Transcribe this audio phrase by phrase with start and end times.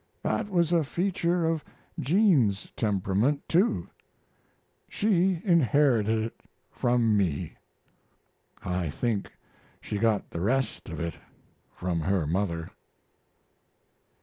[0.23, 1.63] That was a feature of
[1.99, 3.87] Jean's temperament, too.
[4.89, 6.39] She inherited it
[6.71, 7.55] from me.
[8.65, 9.31] I think
[9.79, 11.17] she got the rest of it
[11.75, 12.71] from her mother.